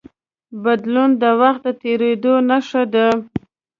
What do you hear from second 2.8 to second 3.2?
ده.